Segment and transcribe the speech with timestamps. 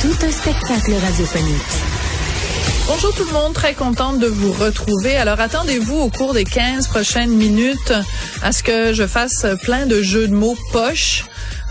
[0.00, 1.62] Tout un spectacle radiophonique.
[2.86, 5.16] Bonjour tout le monde, très contente de vous retrouver.
[5.16, 7.92] Alors attendez-vous au cours des 15 prochaines minutes
[8.42, 11.24] à ce que je fasse plein de jeux de mots poches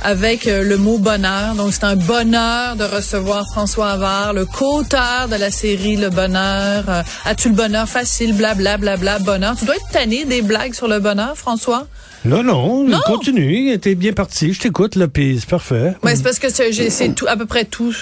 [0.04, 1.56] avec euh, le mot bonheur.
[1.56, 6.84] Donc c'est un bonheur de recevoir François Havard, le co-auteur de la série Le Bonheur.
[6.90, 9.56] Euh, As-tu le bonheur facile, blablabla, bla, bla, bla, bonheur.
[9.58, 11.88] Tu dois être tanné des blagues sur le bonheur, François?
[12.28, 13.00] Non, non, Non.
[13.06, 13.78] continue.
[13.80, 14.54] T'es bien parti.
[14.54, 15.94] Je t'écoute, là, puis c'est parfait.
[16.04, 17.94] Ouais, c'est parce que c'est tout, à peu près tout.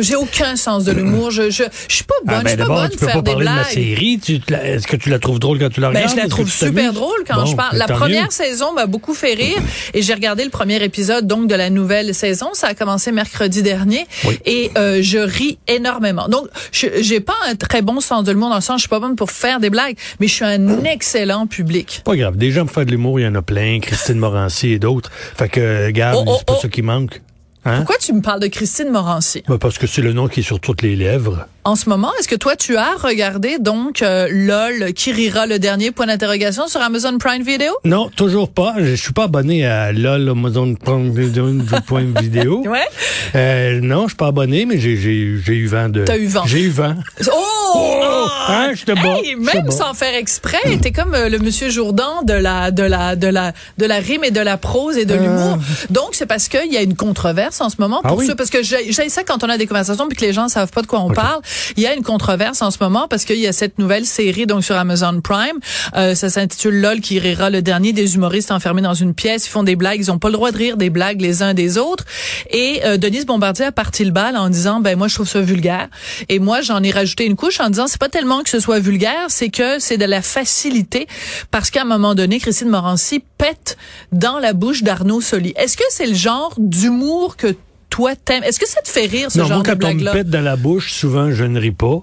[0.00, 1.30] J'ai aucun sens de l'humour.
[1.30, 2.34] Je, je, je suis pas bonne.
[2.36, 3.50] Ah, je ben suis pas d'abord, bonne tu de peux faire pas des parler de
[3.50, 3.72] la blagues.
[3.72, 4.20] série.
[4.22, 6.16] Tu te la- Est-ce que tu la trouves drôle quand tu la Ben, regardes?
[6.16, 7.72] je la trouve super drôle quand Bon, je parle.
[7.72, 8.30] ben, La première mieux.
[8.30, 9.58] saison m'a beaucoup fait rire
[9.94, 12.48] et j'ai regardé le premier épisode donc de la nouvelle saison.
[12.54, 14.38] Ça a commencé mercredi dernier Oui.
[14.46, 16.28] et euh, je ris énormément.
[16.28, 18.88] Donc, je j'ai pas un très bon sens de l'humour dans le sens je suis
[18.88, 22.02] pas bonne pour faire des blagues, mais je suis un excellent public.
[22.04, 22.36] Pas grave.
[22.36, 23.71] Des gens pour faire de l'humour, il y en a plein.
[23.80, 25.10] Christine Morancy et d'autres.
[25.12, 26.60] Fait que, regarde, Oh, oh, c'est pas oh.
[26.62, 27.20] ça qui manque.
[27.64, 27.78] Hein?
[27.78, 29.44] Pourquoi tu me parles de Christine Morancy?
[29.46, 31.46] Ben, parce que c'est le nom qui est sur toutes les lèvres.
[31.64, 32.10] En ce moment?
[32.18, 36.66] Est-ce que toi tu as regardé donc euh, LOL qui rira le dernier point d'interrogation
[36.68, 37.72] sur Amazon Prime Video?
[37.84, 38.74] Non, toujours pas.
[38.78, 42.62] Je suis pas abonné à LOL, Amazon Prime Video.
[42.72, 42.86] Ouais.
[43.34, 46.04] Euh, non, je suis pas abonné, mais j'ai, j'ai, j'ai eu vent de...
[46.04, 46.44] T'as eu vent.
[46.46, 46.94] J'ai eu vent.
[47.32, 52.22] Oh, hein, je te Hey, même sans faire exprès, t'es comme euh, le monsieur Jourdan
[52.22, 55.14] de la de la de la de la rime et de la prose et de
[55.14, 55.58] l'humour.
[55.90, 58.00] Donc c'est parce qu'il y a une controverse en ce moment Euh.
[58.04, 58.26] Ah pour oui?
[58.26, 60.48] ça parce que j'ai j'ai ça quand on a des conversations puis que les gens
[60.48, 61.40] savent pas de quoi on parle.
[61.76, 64.46] Il y a une controverse en ce moment parce qu'il y a cette nouvelle série
[64.46, 65.58] donc sur Amazon Prime.
[65.96, 69.46] Euh, ça s'intitule LOL qui rira le dernier des humoristes enfermés dans une pièce.
[69.46, 70.00] Ils font des blagues.
[70.00, 72.04] Ils ont pas le droit de rire des blagues les uns des autres.
[72.50, 75.40] Et euh, Denise Bombardier a parti le bal en disant ben moi je trouve ça
[75.40, 75.88] vulgaire.
[76.28, 78.78] Et moi j'en ai rajouté une couche en disant c'est pas tellement que ce soit
[78.78, 81.06] vulgaire, c'est que c'est de la facilité
[81.50, 83.76] parce qu'à un moment donné Christine Morancy pète
[84.12, 85.52] dans la bouche d'Arnaud Soli.
[85.56, 87.54] Est-ce que c'est le genre d'humour que
[87.92, 89.94] toi t'aimes Est-ce que ça te fait rire ce non, genre moi, de quand on
[89.94, 92.02] me pète dans la bouche, souvent, je ne ris pas.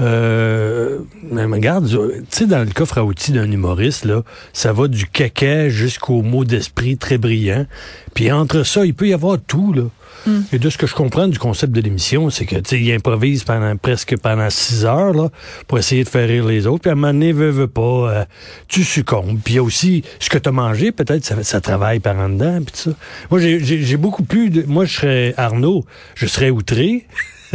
[0.00, 0.98] Euh,
[1.30, 1.98] mais regarde, tu
[2.30, 4.22] sais, dans le coffre à outils d'un humoriste, là,
[4.52, 7.66] ça va du caca jusqu'au mot d'esprit très brillant.
[8.14, 9.84] Puis entre ça, il peut y avoir tout, là.
[10.26, 10.40] Hmm.
[10.52, 12.92] Et de ce que je comprends du concept de l'émission, c'est que, tu sais, il
[12.92, 15.28] improvise pendant, presque pendant six heures, là,
[15.68, 16.82] pour essayer de faire rire les autres.
[16.82, 18.24] Puis à un moment donné, veut, veut pas, euh,
[18.66, 19.38] tu succombes.
[19.44, 22.16] Puis il y a aussi ce que tu as mangé, peut-être, ça, ça travaille par
[22.16, 22.90] en dedans, puis ça.
[23.30, 25.84] Moi, j'ai beaucoup plus de, moi, je serais Arnaud,
[26.14, 27.06] je serais outré.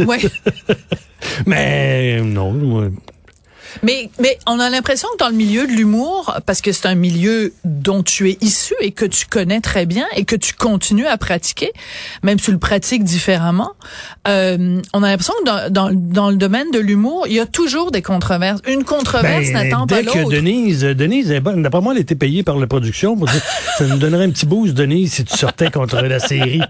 [0.06, 0.20] Ouais.
[1.46, 2.90] Mais non,
[3.82, 6.94] Mais, mais on a l'impression que dans le milieu de l'humour, parce que c'est un
[6.94, 11.06] milieu dont tu es issu et que tu connais très bien et que tu continues
[11.06, 11.72] à pratiquer,
[12.22, 13.72] même si tu le pratiques différemment,
[14.28, 17.46] euh, on a l'impression que dans, dans, dans le domaine de l'humour, il y a
[17.46, 18.60] toujours des controverses.
[18.66, 20.30] Une controverse Ben, n'attend pas dès que l'autre.
[20.30, 21.62] Denise, Denise est bonne.
[21.62, 23.16] D'après moi, elle était payée par la production.
[23.16, 23.42] Pour dire,
[23.78, 26.60] ça nous donnerait un petit boost, Denise, si tu sortais contre la série.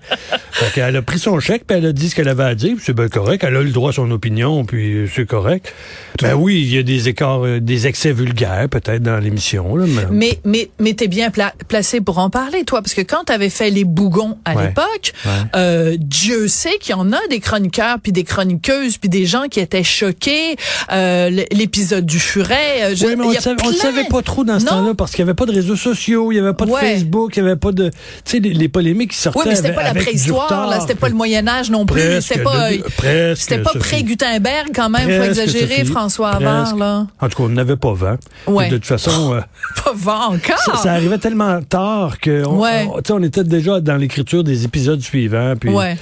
[0.50, 2.77] Fait qu'elle a pris son chèque, puis elle a dit ce qu'elle avait à dire,
[2.81, 3.44] c'est bien correct.
[3.47, 5.72] Elle a le droit à son opinion, puis c'est correct.
[6.21, 9.77] Ben oui, il y a des écarts, euh, des excès vulgaires, peut-être, dans l'émission.
[9.77, 13.01] là, mais- Mais, mais, mais t'es bien pla- placé pour en parler, toi, parce que
[13.03, 14.67] quand t'avais fait les bougons à Ouais.
[14.69, 15.31] l'époque, Ouais.
[15.56, 19.45] euh, Dieu sait qu'il y en a des chroniqueurs, puis des chroniqueuses, puis des gens
[19.51, 20.57] qui étaient choqués.
[20.92, 22.95] Euh, L'épisode du furet.
[22.95, 23.57] je- Oui, mais on y ne savait,
[24.03, 24.71] plein- pas trop dans ce Non?
[24.72, 26.81] temps-là parce qu'il n'y avait pas de réseaux sociaux, il n'y avait pas de Ouais.
[26.81, 27.91] Facebook, il n'y avait pas de.
[27.91, 29.39] Tu sais, les, les polémiques qui sortaient.
[29.41, 32.01] Oui, mais c'était avec- pas la préhistoire, là, c'était pas le Moyen Âge non plus,
[32.01, 33.78] Presque, c'était pas, de- presque, c'était pas Sophie.
[33.78, 35.91] pré-Gutenberg quand même, faut Presque, exagérer, Sophie.
[35.91, 36.77] François Havard.
[36.80, 37.06] Là.
[37.21, 38.16] En tout cas, on n'avait pas vent.
[38.48, 38.68] Ouais.
[38.68, 39.41] De toute façon, euh,
[39.84, 40.59] Pas vent encore.
[40.59, 42.88] ça, ça arrivait tellement tard que on, Ouais.
[42.92, 45.54] on- tu sais, on était déjà dans l'écriture des épisodes suivants.
[45.60, 45.97] Puis, Ouais.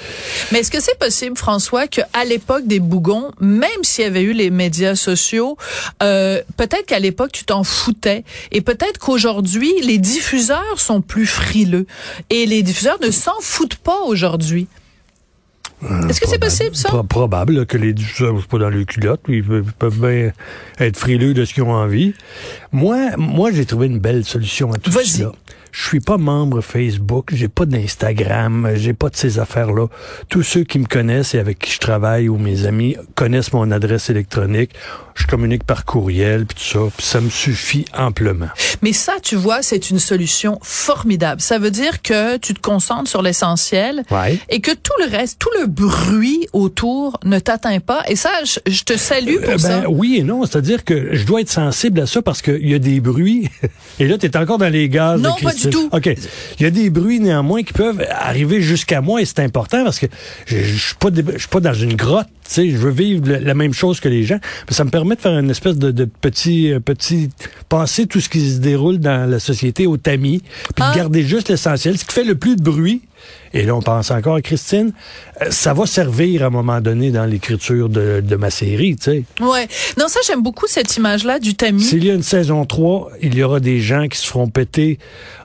[0.52, 4.32] Mais est-ce que c'est possible, François, qu'à l'époque des bougons, même s'il y avait eu
[4.32, 5.56] les médias sociaux,
[6.02, 11.86] euh, peut-être qu'à l'époque tu t'en foutais, et peut-être qu'aujourd'hui les diffuseurs sont plus frileux,
[12.30, 14.66] et les diffuseurs ne s'en foutent pas aujourd'hui?
[16.08, 16.88] Est-ce que c'est possible, ça?
[16.88, 19.20] Pro- probable là, que les ne pas dans le culotte.
[19.28, 20.32] Ils peuvent, bien
[20.80, 22.14] être frileux de ce qu'ils ont envie.
[22.72, 25.32] Moi, moi j'ai trouvé une belle solution à tout ça.
[25.72, 29.86] Je suis pas membre Facebook, j'ai pas d'Instagram, j'ai pas de ces affaires-là.
[30.28, 33.70] Tous ceux qui me connaissent et avec qui je travaille ou mes amis connaissent mon
[33.70, 34.70] adresse électronique.
[35.14, 38.46] Je communique par courriel puis tout ça, puis ça me suffit amplement.
[38.82, 41.40] Mais ça, tu vois, c'est une solution formidable.
[41.40, 44.38] Ça veut dire que tu te concentres sur l'essentiel Ouais.
[44.48, 48.02] et que tout le reste, tout le bruit autour ne t'atteint pas.
[48.08, 49.80] Et ça, je, je te salue pour Euh, ça.
[49.80, 52.74] ben, oui et non, c'est-à-dire que je dois être sensible à ça parce qu'il y
[52.74, 53.48] a des bruits.
[53.98, 55.20] et là, tu es encore dans les gaz.
[55.20, 55.88] Non, de pas du Christine.
[55.90, 55.96] tout.
[55.96, 56.06] OK.
[56.58, 59.98] Il y a des bruits néanmoins qui peuvent arriver jusqu'à moi et c'est important parce
[59.98, 60.06] que
[60.46, 60.94] je je suis
[61.50, 62.26] pas, dans une grotte.
[62.48, 64.38] Tu sais, je veux vivre le- la même chose que les gens.
[64.68, 67.28] Mais ça me permet de faire une espèce de, de petit, euh, petit,
[67.68, 70.40] passer tout ce qui se déroule dans la société au tamis,
[70.74, 70.92] puis Ah.
[70.92, 71.98] de garder juste l'essentiel.
[71.98, 73.02] Ce qui fait le plus de bruit,
[73.52, 74.92] et là on pense encore à Christine,
[75.42, 79.04] euh, ça va servir à un moment donné dans l'écriture de, de ma série, tu
[79.04, 79.24] sais.
[79.40, 79.68] Ouais.
[79.98, 81.82] Non, ça, j'aime beaucoup cette image-là du tamis.
[81.82, 84.98] S'il y a une saison 3, il y aura des gens qui se feront péter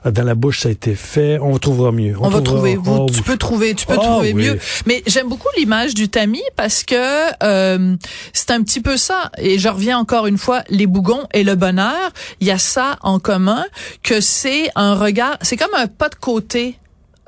[0.06, 1.38] euh, dans la bouche, ça a été fait.
[1.40, 2.14] On trouvera mieux.
[2.18, 2.76] On va trouvera- trouver.
[2.76, 3.22] Vous, Oh, tu oui.
[3.26, 4.44] peux trouver, tu peux Ah, trouver oui.
[4.44, 4.58] mieux.
[4.86, 6.94] Mais j'aime beaucoup l'image du tamis parce que
[7.42, 7.96] euh,
[8.32, 9.30] c'est un petit peu ça.
[9.38, 12.10] Et je reviens encore une fois, les bougons et le bonheur.
[12.40, 13.64] Il y a ça en commun
[14.02, 15.38] que c'est un regard.
[15.42, 16.76] C'est comme un pas de côté.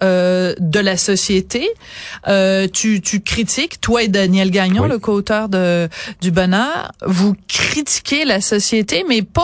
[0.03, 1.69] Euh, de la société,
[2.29, 4.89] Euh, tu, tu critiques, toi et Daniel Gagnon, Oui.
[4.89, 5.89] le co-auteur de
[6.21, 9.43] du Bonheur, vous critiquez la société, mais pas,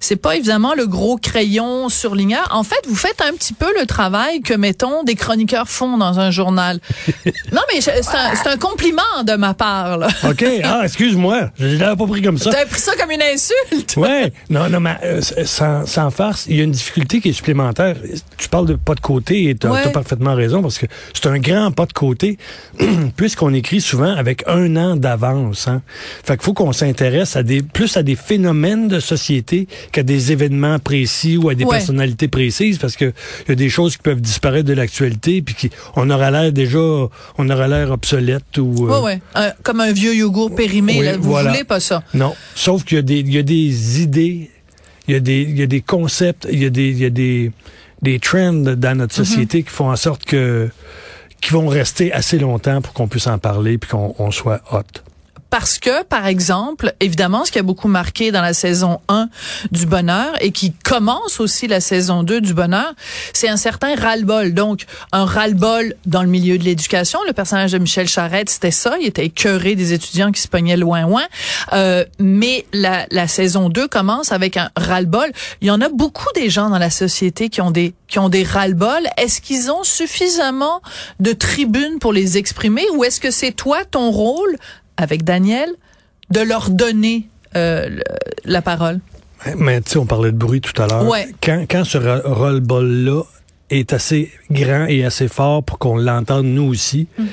[0.00, 2.46] c'est pas évidemment le gros crayon surligneur.
[2.50, 6.18] En fait, vous faites un petit peu le travail que mettons des chroniqueurs font dans
[6.20, 6.80] un journal.
[7.52, 9.98] non, mais c'est un, c'est un compliment de ma part.
[9.98, 10.08] Là.
[10.28, 10.44] OK.
[10.64, 11.50] Ah, excuse-moi.
[11.58, 12.50] Je l'avais pas pris comme ça.
[12.50, 13.96] T'as pris ça comme une insulte.
[13.96, 17.32] Ouais, non, non, mais euh, sans, sans farce, il y a une difficulté qui est
[17.32, 17.96] supplémentaire.
[18.38, 19.82] Tu parles de pas de côté et tu as, Ouais.
[19.92, 22.38] Parfaitement raison parce que c'est un grand pas de côté
[23.16, 25.68] puisqu'on écrit souvent avec un an d'avance.
[25.68, 25.82] Hein.
[26.24, 30.32] Fait qu'il faut qu'on s'intéresse à des plus à des phénomènes de société qu'à des
[30.32, 31.76] événements précis ou à des Ouais.
[31.78, 33.12] personnalités précises parce que
[33.46, 36.52] il y a des choses qui peuvent disparaître de l'actualité puis qui on aura l'air
[36.52, 39.20] déjà on aura l'air obsolète ou euh, Ouais, ouais.
[39.34, 40.96] Un- comme un vieux yogourt périmé.
[40.98, 41.16] Oui, là.
[41.16, 41.50] Vous voilà.
[41.50, 42.02] voulez pas ça.
[42.14, 44.50] Non, sauf qu'il y a des, il y a des idées,
[45.08, 47.04] il y a des, il y a des concepts, il y a des, il y
[47.04, 47.50] a des,
[48.02, 50.68] des trends dans notre société qui font en sorte que,
[51.40, 55.11] qui vont rester assez longtemps pour qu'on puisse en parler puis qu'on on soit hot.
[55.52, 59.28] Parce que, par exemple, évidemment, ce qui a beaucoup marqué dans la saison 1
[59.70, 62.94] du Bonheur et qui commence aussi la saison 2 du Bonheur,
[63.34, 64.54] c'est un certain ras-le-bol.
[64.54, 67.18] Donc, un ras-le-bol dans le milieu de l'éducation.
[67.26, 68.96] Le personnage de Michel Charette, c'était ça.
[68.98, 71.24] Il était écœuré des étudiants qui se pognaient loin, loin.
[71.74, 75.30] Euh, mais la, la saison 2 commence avec un ras-le-bol.
[75.60, 78.28] Il y en a beaucoup des gens dans la société qui ont des qui ont
[78.28, 79.08] des ras-le-bol.
[79.16, 80.82] Est-ce qu'ils ont suffisamment
[81.18, 84.58] de tribunes pour les exprimer ou est-ce que c'est toi ton rôle
[84.96, 85.68] avec Daniel
[86.30, 88.02] de leur donner euh, le-
[88.44, 89.00] la parole.
[89.56, 91.06] Mais tu sais, on parlait de bruit tout à l'heure.
[91.08, 91.26] Ouais.
[91.42, 93.22] Quand, quand ce ro- roll-ball-là
[93.70, 97.24] est assez grand et assez fort pour qu'on l'entende nous aussi, Mm.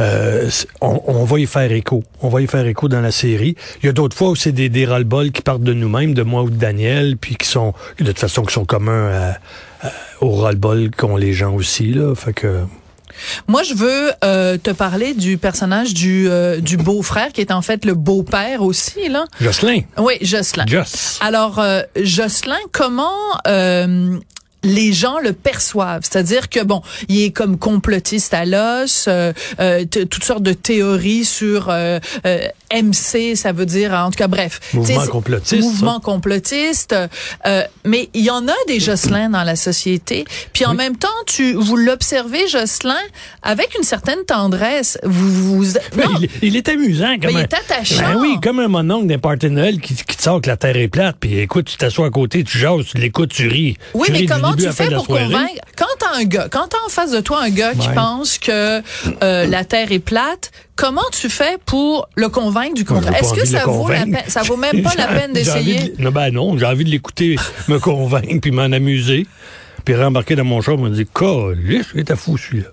[0.00, 0.50] euh,
[0.80, 2.02] on, on va y faire écho.
[2.22, 3.54] On va y faire écho dans la série.
[3.82, 6.22] Il y a d'autres fois où c'est des, des roll-balls qui partent de nous-mêmes, de
[6.22, 9.92] moi ou de Daniel, puis qui sont, de toute façon, qui sont communs à- à-
[10.20, 11.92] au roll-ball qu'ont les gens aussi.
[11.92, 12.14] Là.
[12.14, 12.60] Fait que...
[13.48, 17.62] Moi, je veux euh, te parler du personnage du, euh, du beau-frère qui est en
[17.62, 19.26] fait le beau-père aussi là.
[19.40, 19.80] Jocelyn.
[19.98, 20.66] Oui, Jocelyn.
[20.66, 21.18] Joss.
[21.20, 23.10] Alors, euh, Jocelyn, comment
[23.46, 24.18] euh,
[24.62, 26.02] les gens le perçoivent?
[26.02, 31.24] C'est-à-dire que, bon, il est comme complotiste à l'os, euh, euh, toutes sortes de théories
[31.24, 32.48] sur euh, euh,
[32.82, 34.60] MC, ça veut dire, en tout cas, bref.
[34.74, 36.94] Mouvement complotiste, Mouvement complotiste.
[37.46, 40.24] euh, mais il y en a des Jocelyn dans la société.
[40.52, 42.94] Puis en même temps, tu vous l'observez, Jocelyn,
[43.42, 44.98] avec une certaine tendresse.
[45.02, 45.64] Vous, vous
[45.96, 47.16] non, il, il est amusant.
[47.20, 47.96] Comme il un- est attachant.
[48.12, 50.88] Ben oui, comme un mononcle d'un Noël qui, qui te sort que la terre est
[50.88, 53.76] plate, puis écoute, tu t'assois à côté, tu jases, tu l'écoutes, tu ris.
[53.94, 55.52] Oui, Tu mais ris comment tu fais pour convaincre?
[55.76, 58.80] Quand t'as un gars, quand t'as en face de toi un gars qui pense que
[59.22, 63.14] euh, la Terre est plate, comment tu fais pour le convaincre du contraire?
[63.16, 64.18] Est-ce que ça vaut la convaincre.
[64.22, 65.90] peine Ça vaut même pas la peine d'essayer.
[65.90, 67.36] de- Non, ben non, j'ai envie de l'écouter,
[67.68, 69.26] me convaincre, puis m'en amuser.
[69.84, 72.68] Puis rembarquer dans mon char, me dire, Calice, il est fou celui-là.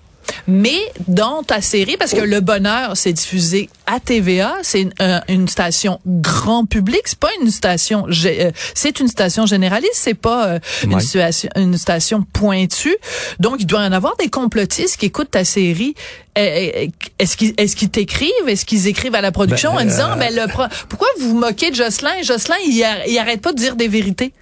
[0.48, 5.20] Mais dans ta série, parce que Le Bonheur, c'est diffusé à TVA, c'est une, euh,
[5.28, 10.46] une station grand public, c'est pas une station, euh, c'est une station généraliste, c'est pas
[10.48, 11.00] euh, une, Ouais.
[11.00, 12.96] station, une station pointue.
[13.38, 15.94] Donc, il doit y en avoir des complotistes qui écoutent ta série.
[16.36, 16.86] Euh, euh,
[17.18, 20.16] Est-ce qu'ils est-ce qu'ils t'écrivent, est-ce qu'ils écrivent à la production Ben, en disant, euh,
[20.16, 22.22] ben le pro- pourquoi vous vous moquez de Jocelyn?
[22.22, 24.32] Jocelyn, il, ar- il arrête pas de dire des vérités.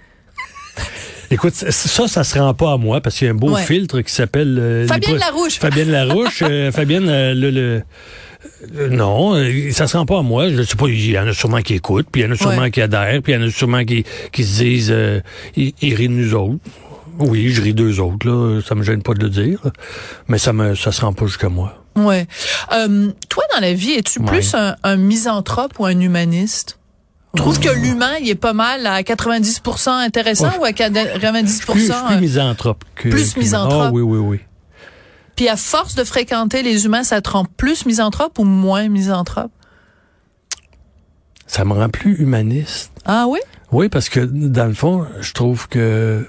[1.31, 3.63] Écoute, ça, ça se rend pas à moi parce qu'il y a un beau Ouais.
[3.63, 4.57] filtre qui s'appelle...
[4.59, 5.57] euh, Fabienne Larouche.
[5.59, 6.43] Fabienne Larouche.
[6.47, 7.49] euh, Fabienne, euh, le...
[7.51, 7.83] le-
[8.89, 9.33] non,
[9.71, 10.49] ça se rend pas à moi.
[10.49, 12.35] Je sais pas, il y en a sûrement qui écoutent, puis il y en a
[12.35, 12.71] sûrement Ouais.
[12.71, 15.19] qui adhèrent, puis il y en a sûrement qui, qui se disent, euh,
[15.55, 16.59] ils, ils rient de nous autres.
[17.19, 18.59] Oui, je ris d'eux autres, là.
[18.67, 19.59] Ça me gêne pas de le dire.
[20.27, 21.83] Mais ça me, ça se rend pas jusqu'à moi.
[21.95, 22.25] Ouais.
[22.73, 24.25] Euh, toi, dans la vie, es-tu Ouais.
[24.27, 26.79] plus un, un misanthrope ou un humaniste?
[27.35, 30.57] Trouves que l'humain, il est pas mal à 90% intéressant Ouais.
[30.59, 33.09] ou à 90% Plus, suis plus euh, misanthrope que.
[33.09, 33.83] plus misanthrope.
[33.87, 34.39] Ah oui, oui, oui.
[35.37, 39.51] Puis à force de fréquenter les humains, ça te rend plus misanthrope ou moins misanthrope?
[41.47, 42.91] Ça me rend plus humaniste.
[43.05, 43.39] Ah oui?
[43.71, 46.27] Oui, parce que dans le fond, je trouve que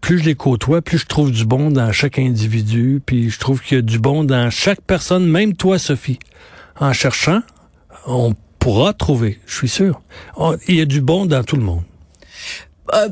[0.00, 3.62] plus je les côtoie, plus je trouve du bon dans chaque individu, puis je trouve
[3.62, 6.18] qu'il y a du bon dans chaque personne, même toi, Sophie.
[6.78, 7.40] En cherchant,
[8.06, 8.34] on
[8.64, 10.00] pourra trouver, je suis sûr.
[10.68, 11.82] Il y a du bon dans tout le monde.
[12.94, 13.10] Euh,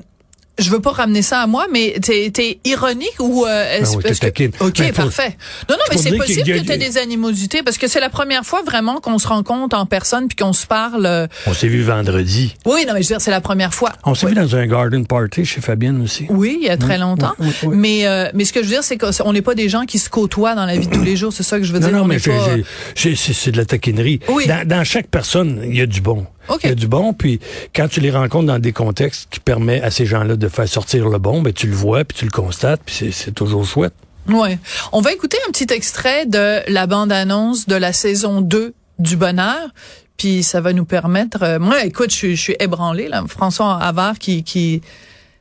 [0.59, 3.97] je veux pas ramener ça à moi, mais t'es es ironique ou euh, est-ce Ah
[3.97, 4.51] oui, que- taquine.
[4.61, 5.37] Ok, Ben, parfait.
[5.69, 8.01] Non, non, mais c'est possible y a- que tu aies des animosités parce que c'est
[8.01, 11.07] la première fois vraiment qu'on se rencontre en personne puis qu'on se parle.
[11.07, 12.55] euh, On s'est vu vendredi.
[12.67, 13.93] Oui, non, mais je veux dire, c'est la première fois.
[14.05, 14.33] On s'est Oui.
[14.35, 16.27] vu dans un garden party chez Fabienne aussi.
[16.29, 17.33] Oui, il y a très longtemps.
[17.39, 17.77] oui.
[17.77, 19.99] Mais euh, mais ce que je veux dire, c'est qu'on n'est pas des gens qui
[19.99, 21.33] se côtoient dans la vie de tous les jours.
[21.33, 21.97] C'est ça que je veux Non, dire.
[21.97, 22.57] non, On mais pas-
[22.95, 24.21] c'est de la taquinerie.
[24.29, 24.47] Oui.
[24.47, 26.27] Dans, dans chaque personne, il y a du bon.
[26.63, 27.41] Il y a du bon, puis
[27.75, 31.09] quand tu les rencontres dans des contextes qui permettent à ces gens-là de faire sortir
[31.09, 33.95] le bon, ben tu le vois, puis tu le constates, puis c'est- toujours chouette.
[34.29, 34.59] Ouais.
[34.93, 39.69] On va écouter un petit extrait de la bande-annonce de la saison 2 du Bonheur.
[40.17, 41.43] Puis ça va nous permettre.
[41.43, 43.25] euh, moi, écoute, je, suis- je suis ébranlée là.
[43.27, 44.83] François Havard qui qui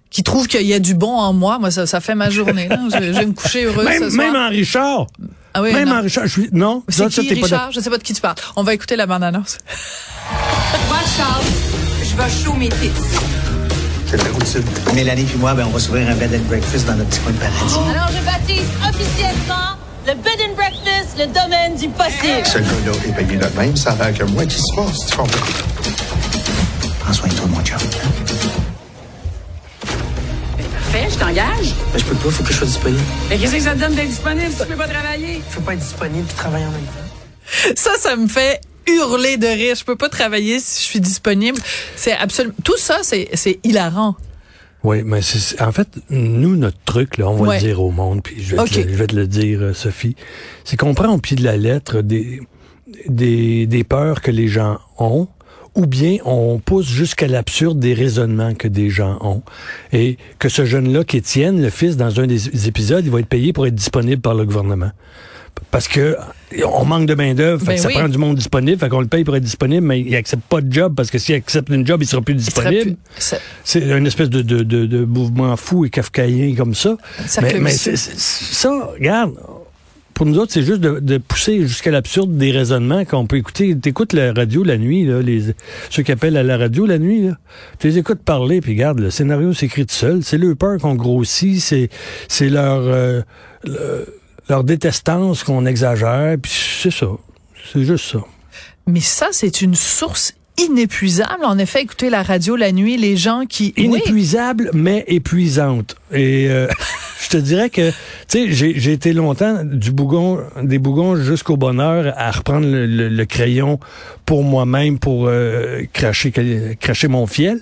[0.09, 1.57] qui trouve qu'il y a du bon en moi.
[1.59, 2.67] Moi, ça, ça fait ma journée.
[2.67, 2.79] là.
[2.91, 4.31] Je, je vais me coucher heureuse ce Même, soir.
[4.33, 5.07] même en Richard,
[5.53, 5.97] ah oui, même non.
[5.97, 7.71] en Richard, je suis, non, C'est ça, ça, qui, t'es pas Richard?
[7.71, 8.35] Je sais pas de qui tu parles.
[8.55, 9.57] On va écouter la bande-annonce.
[10.87, 11.43] Moi, Charles,
[12.03, 12.91] je vais show mes tits.
[14.07, 14.63] C'est la routine.
[14.93, 17.31] Mélanie puis moi, ben, on va s'ouvrir un bed and breakfast dans notre petit coin
[17.31, 17.75] de paradis.
[17.95, 22.45] Alors je baptise officiellement le bed and breakfast le domaine du possible.
[22.45, 25.15] Ce gars-là est payé de même, ça a l'air que moi qui se passe, tu
[25.15, 25.45] comprends?
[26.99, 27.77] Prends soin de toi, mon chum.
[30.91, 31.73] Parfait, je t'engage.
[31.93, 33.01] Ben, je peux pas, faut que je sois disponible.
[33.29, 35.41] Mais qu'est-ce que ça te donne d'être disponible si tu peux pas travailler?
[35.55, 37.69] Peux pas être disponible et travailler en même temps.
[37.77, 39.75] Ça, ça me fait hurler de rire.
[39.77, 41.57] Je peux pas travailler si je suis disponible.
[41.95, 44.15] C'est absolument tout ça, c'est c'est hilarant.
[44.83, 47.55] Oui, mais c'est- en fait, nous, notre truc, là, on va Ouais.
[47.59, 48.71] le dire au monde, puis je vais, OK.
[48.71, 50.15] te, le- je vais te le dire, euh, Sophie,
[50.65, 52.41] c'est qu'on prend au pied de la lettre des,
[53.07, 55.27] des, des peurs que les gens ont,
[55.75, 59.41] ou bien on pousse jusqu'à l'absurde des raisonnements que des gens ont.
[59.93, 63.53] Et que ce jeune-là, qu'Étienne, le fils, dans un des épisodes, il va être payé
[63.53, 64.91] pour être disponible par le gouvernement.
[65.69, 66.17] Parce que
[66.65, 67.93] on manque de main-d'œuvre, Ben ça oui.
[67.93, 70.59] prend du monde disponible, fait qu'on le paye pour être disponible, mais il accepte pas
[70.61, 72.95] de job parce que s'il accepte une job, il sera plus disponible.
[73.15, 76.97] plus- c'est- une espèce de, de, de, de mouvement fou et kafkaïen comme ça.
[77.27, 79.33] cercle Mais, mais ça, regarde,
[80.21, 83.75] pour nous autres, c'est juste de, pousser jusqu'à l'absurde des raisonnements qu'on peut écouter.
[83.75, 85.55] T'écoutes la radio la nuit, là, les,
[85.89, 87.39] ceux qui appellent à la radio la nuit, là.
[87.79, 90.23] Tu les écoutes parler, puis regarde, le scénario s'écrit tout seul.
[90.23, 91.89] C'est leur peur qu'on grossit, c'est,
[92.27, 93.21] c'est leur, euh,
[93.63, 94.15] le-
[94.47, 97.07] leur détestance qu'on exagère, puis c'est ça.
[97.73, 98.19] C'est juste ça.
[98.85, 101.43] Mais ça, c'est une source inépuisable.
[101.45, 103.73] En effet, écouter la radio la nuit, les gens qui...
[103.77, 105.95] Inépuisable, mais épuisante.
[106.11, 106.67] Et euh,
[107.21, 107.95] je te dirais que, tu
[108.27, 113.79] sais, j'ai été longtemps du bougon, des bougons jusqu'au bonheur à reprendre le, le- crayon
[114.25, 116.31] pour moi-même pour euh, cracher,
[116.79, 117.59] cracher mon fiel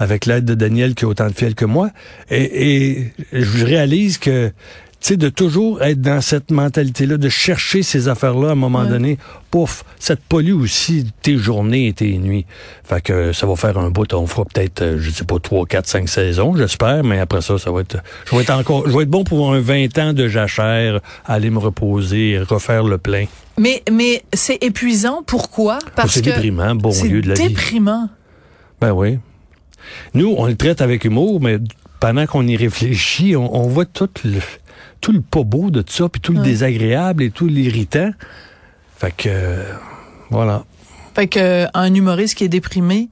[0.00, 1.90] avec l'aide de Daniel qui a autant de fiel que moi.
[2.30, 4.50] Et, je réalise que
[5.08, 8.88] sais, de toujours être dans cette mentalité-là, de chercher ces affaires-là à un moment Ouais.
[8.88, 9.18] donné,
[9.50, 12.44] pouf, ça te pollue aussi tes journées et tes nuits.
[12.84, 15.64] Fait que ça va faire un bout, on fera peut-être, euh, je sais pas, trois,
[15.66, 17.96] quatre, cinq saisons, j'espère, mais après ça, ça va être,
[18.30, 21.50] je vais être encore, je vais être bon pour un 20 ans de jachère, aller
[21.50, 23.24] me reposer, refaire le plein.
[23.58, 25.22] Mais, mais c'est épuisant.
[25.26, 25.78] Pourquoi?
[25.96, 26.30] Parce c'est que...
[26.30, 27.48] déprimant, bon c'est lieu de la vie.
[27.48, 28.08] déprimant.
[28.80, 29.18] Ben oui.
[30.14, 31.58] Nous, on le traite avec humour, mais
[32.00, 34.38] pendant qu'on y réfléchit, on, on voit tout le,
[35.00, 36.44] tout le pas beau de tout ça, puis tout le Ouais.
[36.44, 38.10] désagréable et tout l'irritant.
[38.98, 39.64] Fait que, euh,
[40.30, 40.64] voilà.
[41.14, 43.08] Fait que un humoriste qui est déprimé,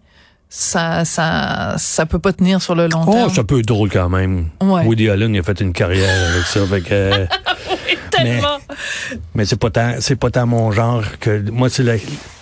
[0.51, 3.31] ça, ça, ça peut pas tenir sur le long Oh, terme.
[3.31, 4.49] ça peut être drôle quand même.
[4.63, 4.83] Ouais.
[4.85, 6.65] Woody Allen il a fait une carrière avec ça.
[6.67, 7.27] Fait que,
[8.11, 8.59] Tellement.
[9.35, 11.97] mais c'est pas tant, c'est pas tant mon genre que moi c'est la,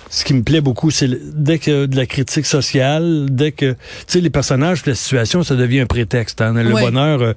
[0.09, 3.77] ce qui me plaît beaucoup, c'est dès que de la critique sociale, dès que tu
[4.07, 6.41] sais les personnages, la situation, ça devient un prétexte.
[6.41, 6.53] hein.
[6.53, 7.33] Le bonheur, euh,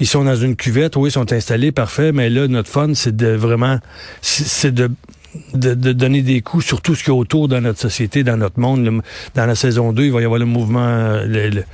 [0.00, 3.14] ils sont dans une cuvette, oui, ils sont installés, parfait, mais là notre fun, c'est
[3.14, 3.78] de vraiment,
[4.22, 4.90] c'est de
[5.54, 8.36] de, de donner des coups sur tout ce qui est autour dans notre société, dans
[8.36, 8.84] notre monde.
[8.84, 9.00] Le-
[9.34, 11.64] dans la saison 2, il va y avoir le mouvement le, le,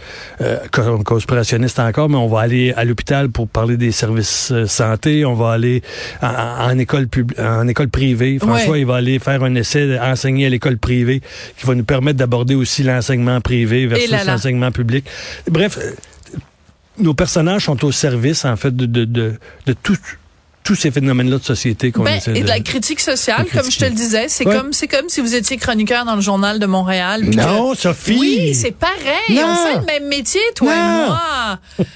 [0.40, 4.66] euh, co- conspirationniste encore, mais on va aller à l'hôpital pour parler des services euh,
[4.66, 5.24] santé.
[5.24, 5.82] On va aller
[6.22, 6.28] en,
[6.72, 8.38] en école pub, en école privée.
[8.38, 8.80] François, Ouais.
[8.80, 11.20] il va aller faire un essai enseigner à l'école privée
[11.58, 15.04] qui va nous permettre d'aborder aussi l'enseignement privé versus l'enseignement public.
[15.50, 15.92] Bref, euh,
[16.98, 19.34] nos personnages sont au service, en fait, de, de, de,
[19.66, 19.96] de tout-
[20.62, 22.48] tous ces phénomènes-là de société qu'on Ben, essaie et de de...
[22.48, 24.56] la critique sociale, comme je te le disais, c'est Ouais.
[24.56, 27.22] comme c'est comme si vous étiez chroniqueur dans le journal de Montréal.
[27.30, 28.16] que- Non, Sophie!
[28.20, 28.96] Oui, c'est pareil.
[29.30, 29.46] Non.
[29.48, 31.04] On fait le même métier, toi Non.
[31.04, 31.58] et moi.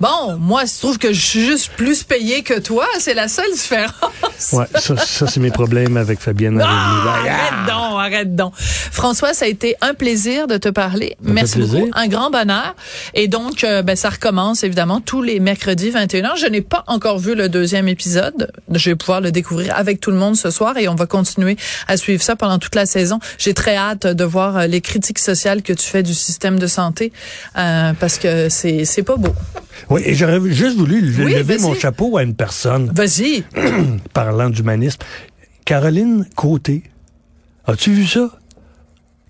[0.00, 2.86] Bon, moi, je trouve que je suis juste plus payé que toi.
[3.00, 4.52] C'est la seule différence.
[4.52, 6.62] Ouais, ça, ça c'est mes problèmes avec Fabienne.
[6.64, 8.52] Ah, arrête donc, arrête donc.
[8.56, 11.16] François, ça a été un plaisir de te parler.
[11.20, 11.90] Merci beaucoup.
[11.94, 12.76] Un grand bonheur.
[13.14, 16.38] Et donc, euh, ben, ça recommence évidemment tous les mercredis 21h.
[16.38, 18.52] Je n'ai pas encore vu le deuxième épisode.
[18.70, 21.56] Je vais pouvoir le découvrir avec tout le monde ce soir et on va continuer
[21.88, 23.18] à suivre ça pendant toute la saison.
[23.38, 26.68] J'ai très hâte de voir euh, les critiques sociales que tu fais du système de
[26.68, 27.12] santé
[27.56, 29.34] euh, parce que c'est pas beau.
[29.90, 33.42] Oui, et j'aurais juste voulu Oui, lever mon chapeau à une personne Vas-y.
[34.12, 34.98] parlant d'humanisme.
[35.64, 36.82] Caroline Côté.
[37.66, 38.30] As-tu vu ça?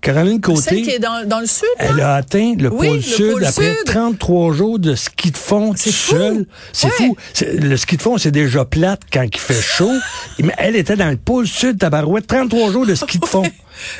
[0.01, 0.61] Caroline Côté.
[0.61, 1.67] Celle qui est dans, dans le sud.
[1.79, 1.85] là?
[1.89, 3.85] Elle a atteint le Oui, pôle le sud pôle après sud.
[3.85, 6.11] 33 jours de ski de fond C'est tout fou.
[6.15, 6.45] seul.
[6.71, 6.93] C'est Ouais.
[6.93, 7.17] fou.
[7.61, 9.91] Le ski de fond, c'est déjà plate quand il fait chaud.
[10.43, 13.43] Mais elle était dans le pôle sud, tabarouette, 33 jours de ski de fond.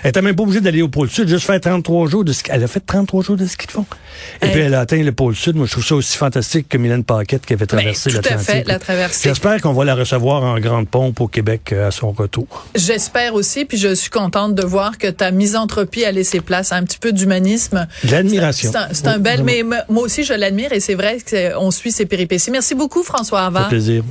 [0.03, 2.49] Elle était même pas obligée d'aller au pôle sud, juste faire 33 jours de ski.
[2.53, 3.85] Elle a fait 33 jours de ski de fond.
[4.41, 4.51] Et Hey.
[4.51, 5.55] puis elle a atteint le pôle sud.
[5.55, 8.31] Moi, je trouve ça aussi fantastique que Mylène Paquette qui avait traversé Ben, tout à
[8.31, 8.51] l'Atlantique.
[8.51, 9.29] fait, la traversée.
[9.29, 12.67] J'espère qu'on va la recevoir en grande pompe au Québec euh, à son retour.
[12.75, 16.75] J'espère aussi, puis je suis contente de voir que ta misanthropie a laissé place à
[16.75, 17.87] un petit peu d'humanisme.
[18.09, 18.71] L'admiration.
[18.71, 21.71] C'est un, c'est un Oui, bel, mais moi aussi je l'admire et c'est vrai qu'on
[21.71, 22.51] suit ses péripéties.
[22.51, 23.69] Merci beaucoup François Havard.
[23.69, 24.03] plaisir.